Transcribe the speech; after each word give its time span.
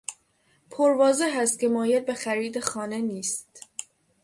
پرواضح 0.69 1.29
است 1.41 1.59
که 1.59 1.67
مایل 1.69 2.03
به 2.03 2.13
خرید 2.13 2.59
خانه 2.59 3.01
نیست. 3.01 3.63